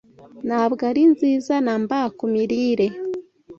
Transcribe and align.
Ntabwo 0.47 0.81
ari 0.91 1.03
nziza 1.11 1.53
na 1.65 1.75
mba 1.81 1.99
ku 2.17 2.25
mirire. 2.33 2.87